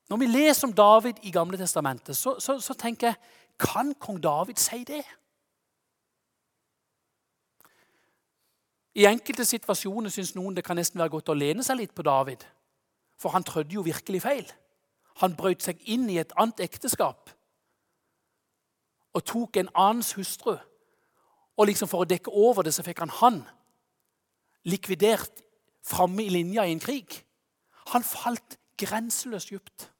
[0.08, 3.16] Når vi leser om David i Gamle testamentet, så, så, så tenker jeg
[3.58, 5.02] Kan kong David si det?
[8.94, 12.04] I enkelte situasjoner syns noen det kan nesten være godt å lene seg litt på
[12.04, 12.44] David.
[13.20, 14.52] For han trødde jo virkelig feil.
[15.20, 17.32] Han brøt seg inn i et annet ekteskap
[19.16, 20.58] og tok en annens hustru.
[21.56, 23.40] Og liksom For å dekke over det så fikk han han
[24.66, 25.42] likvidert
[25.86, 27.22] framme i linja i en krig.
[27.94, 29.90] Han falt grenseløst dypt.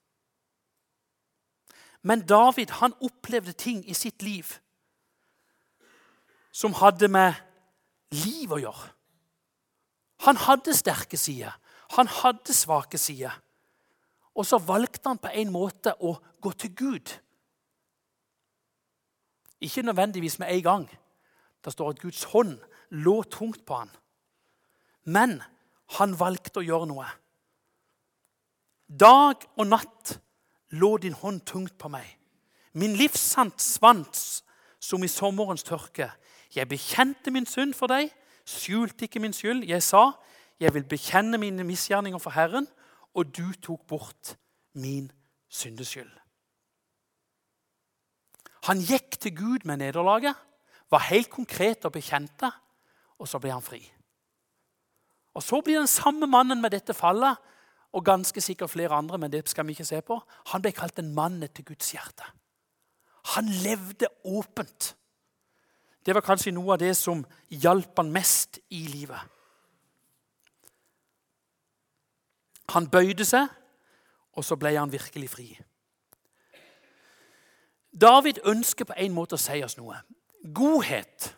[2.03, 4.51] Men David han opplevde ting i sitt liv
[6.53, 7.35] som hadde med
[8.15, 8.91] liv å gjøre.
[10.25, 11.53] Han hadde sterke sider.
[11.99, 13.35] Han hadde svake sider.
[14.35, 17.13] Og så valgte han på en måte å gå til Gud.
[19.61, 20.87] Ikke nødvendigvis med en gang.
[21.67, 22.61] Det står at Guds hånd
[22.95, 23.91] lå tungt på han.
[25.11, 25.41] Men
[25.99, 27.07] han valgte å gjøre noe.
[28.87, 30.15] Dag og natt
[30.79, 32.07] lå din hånd tungt på meg.
[32.79, 34.45] Min livssant svans
[34.79, 36.13] som i sommerens tørke.
[36.55, 38.13] Jeg bekjente min synd for deg,
[38.47, 39.65] skjulte ikke min skyld.
[39.67, 40.13] Jeg sa,
[40.63, 42.69] jeg vil bekjenne mine misgjerninger for Herren,
[43.17, 44.37] og du tok bort
[44.79, 45.11] min
[45.51, 46.13] syndeskyld.
[48.71, 50.35] Han gikk til Gud med nederlaget,
[50.91, 52.51] var helt konkret og bekjente,
[53.19, 53.81] og så ble han fri.
[55.37, 57.37] Og Så blir den samme mannen med dette fallet,
[57.93, 60.21] og ganske sikkert flere andre, men det skal vi ikke se på,
[60.53, 62.25] han ble kalt en mann etter Guds hjerte.
[63.35, 64.97] Han levde åpent.
[66.07, 69.21] Det var kanskje noe av det som hjalp han mest i livet.
[72.75, 73.49] Han bøyde seg,
[74.37, 75.49] og så ble han virkelig fri.
[77.93, 79.97] David ønsker på en måte å si oss noe.
[80.55, 81.37] Godhet,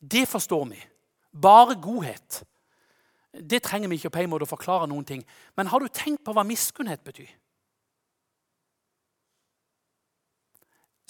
[0.00, 0.80] det forstår vi.
[1.42, 2.42] Bare godhet.
[3.32, 5.22] Det trenger vi ikke på en måte å forklare noen ting.
[5.56, 7.30] Men har du tenkt på hva miskunnhet betyr?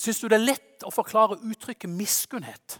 [0.00, 2.78] Syns du det er lett å forklare uttrykket miskunnhet?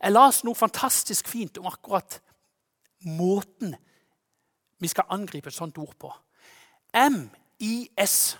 [0.00, 2.20] Jeg las noe fantastisk fint om akkurat
[3.08, 3.74] måten
[4.80, 6.12] vi skal angripe et sånt ord på.
[6.96, 8.36] MIS.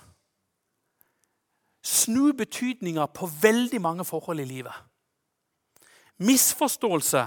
[1.83, 4.73] Snu betydninga på veldig mange forhold i livet.
[6.21, 7.25] Misforståelse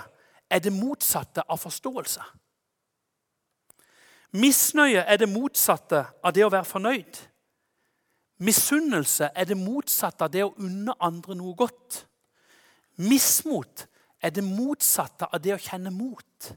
[0.50, 2.22] er det motsatte av forståelse.
[4.34, 7.18] Misnøye er det motsatte av det å være fornøyd.
[8.42, 12.00] Misunnelse er det motsatte av det å unne andre noe godt.
[12.98, 13.86] Mismot
[14.22, 16.50] er det motsatte av det å kjenne mot.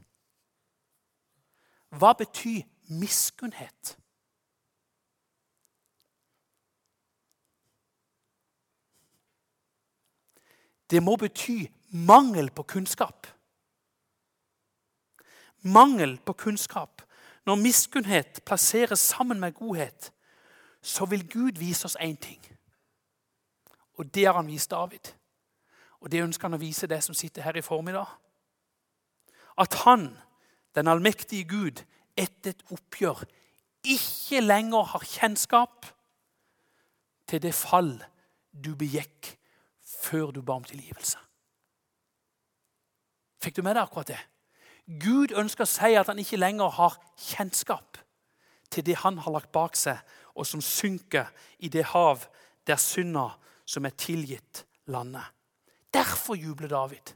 [1.98, 3.94] Hva betyr miskunnhet?
[10.90, 13.26] Det må bety mangel på kunnskap.
[15.62, 17.02] Mangel på kunnskap.
[17.46, 20.12] Når miskunnhet plasseres sammen med godhet,
[20.82, 22.40] så vil Gud vise oss én ting.
[23.94, 25.12] Og det har han vist David.
[26.00, 28.06] Og det ønsker han å vise det som sitter her i formiddag.
[29.58, 30.12] At han,
[30.74, 31.82] den allmektige Gud,
[32.16, 33.24] etter et oppgjør
[33.88, 35.86] ikke lenger har kjennskap
[37.28, 37.96] til det fall
[38.52, 39.37] du begikk
[39.98, 41.18] før du ba om tilgivelse.
[43.42, 44.20] Fikk du med deg akkurat det?
[45.02, 47.98] Gud ønsker å si at han ikke lenger har kjennskap
[48.72, 50.00] til det han har lagt bak seg,
[50.34, 51.28] og som synker
[51.58, 52.24] i det hav
[52.66, 53.30] der synda
[53.68, 55.24] som er tilgitt, landet.
[55.94, 57.14] Derfor jubler David.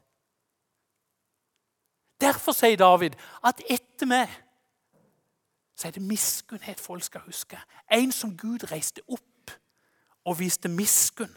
[2.20, 4.30] Derfor sier David at etter meg
[5.76, 7.58] så er det miskunnhet folk skal huske.
[7.90, 9.54] En som Gud reiste opp
[10.24, 11.32] og viste miskunn.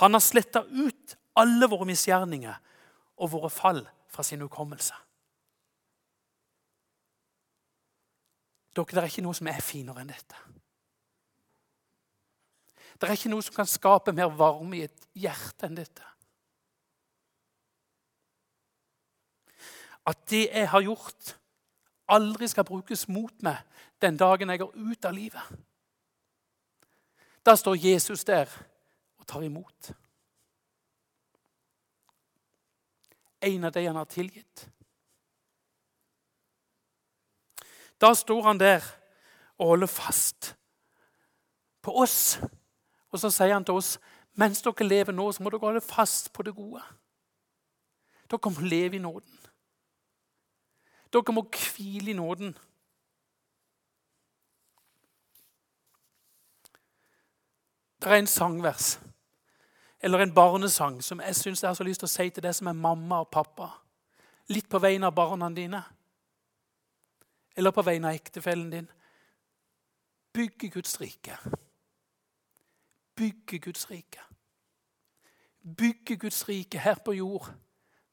[0.00, 2.54] Han har sletta ut alle våre misgjerninger
[3.16, 4.94] og våre fall fra sin hukommelse.
[8.74, 10.40] Dere, Det er ikke noe som er finere enn dette.
[12.98, 16.02] Det er ikke noe som kan skape mer varme i et hjerte enn dette.
[20.06, 21.36] At det jeg har gjort,
[22.08, 23.62] aldri skal brukes mot meg
[24.02, 25.62] den dagen jeg går ut av livet.
[27.46, 28.50] Da står Jesus der
[29.24, 29.92] og tar imot.
[33.40, 34.66] En av de han har tilgitt.
[38.00, 38.84] Da står han der
[39.56, 40.52] og holder fast
[41.84, 42.36] på oss.
[43.08, 43.96] Og så sier han til oss
[44.34, 46.82] mens dere lever nå, så må dere holde fast på det gode.
[48.28, 49.40] Dere må leve i nåden.
[51.14, 52.56] Dere må hvile i nåden.
[58.02, 58.98] Det er en sangvers,
[60.04, 62.52] eller en barnesang, som jeg syns jeg har så lyst til å si til deg
[62.52, 63.70] som er mamma og pappa.
[64.52, 65.80] Litt på vegne av barna dine,
[67.56, 68.90] eller på vegne av ektefellen din.
[70.36, 71.38] Bygge Guds rike.
[73.16, 74.26] Bygge Guds rike.
[75.62, 77.48] Bygge Guds rike her på jord.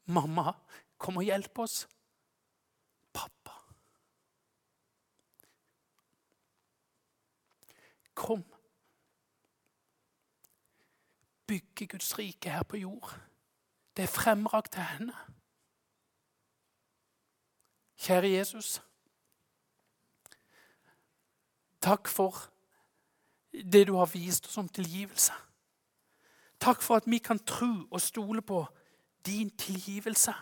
[0.08, 0.54] Mamma,
[0.96, 1.82] kom og hjelp oss.
[3.12, 3.58] Pappa.
[8.14, 8.46] Kom.
[11.52, 13.20] Bygge Guds rike her på jord.
[13.96, 15.12] Det er fremrakt til henne.
[17.96, 18.82] Kjære Jesus.
[21.80, 22.48] Takk for
[23.52, 25.32] det du har vist oss om tilgivelse.
[26.60, 28.64] Takk for at vi kan tro og stole på
[29.26, 30.32] din tilgivelse.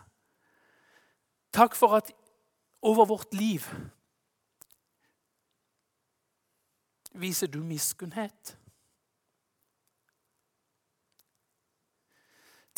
[1.52, 2.12] Takk for at
[2.82, 3.60] over vårt liv
[7.12, 8.59] viser du miskunnhet.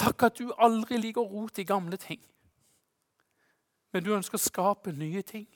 [0.03, 2.21] Takk at du aldri liker rot i gamle ting,
[3.93, 5.47] men du ønsker å skape nye ting.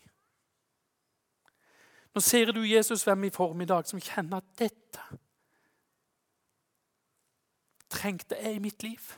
[2.14, 5.18] Nå ser du Jesus hvem i formiddag som kjenner at dette
[7.90, 9.10] trengte jeg i mitt liv.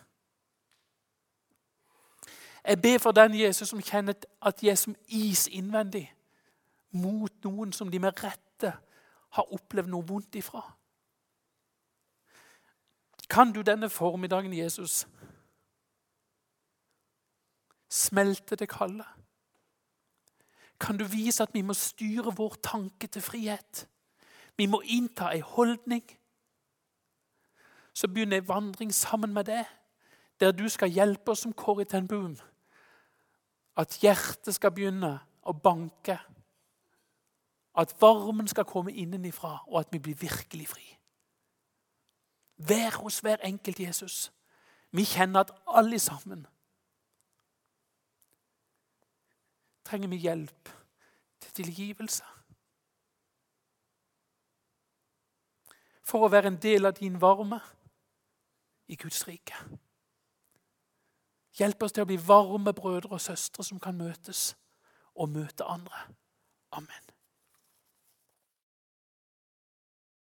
[2.65, 6.07] Jeg ber for den Jesus som kjenner at jeg er som is innvendig
[6.91, 8.73] mot noen som de med rette
[9.37, 10.65] har opplevd noe vondt ifra.
[13.29, 15.07] Kan du denne formiddagen, Jesus,
[17.89, 19.05] smelte det kalde?
[20.81, 23.89] kan du vise at vi må styre vår tanke til frihet.
[24.57, 26.05] Vi må innta en holdning.
[27.95, 29.65] Så begynner ei vandring sammen med deg,
[30.41, 32.37] der du skal hjelpe oss som Corrie ten Boom.
[33.77, 36.19] At hjertet skal begynne å banke.
[37.75, 40.87] At varmen skal komme innenifra, og at vi blir virkelig fri.
[42.59, 44.33] Vær hos hver enkelt Jesus.
[44.91, 46.47] Vi kjenner at alle sammen
[49.89, 50.69] trenger vi hjelp
[51.41, 52.25] til tilgivelse.
[56.05, 57.61] For å være en del av din varme
[58.89, 59.57] i Guds rike.
[61.59, 64.53] Hjelp oss til å bli varme brødre og søstre som kan møtes
[65.17, 66.05] og møte andre.
[66.73, 67.18] Amen.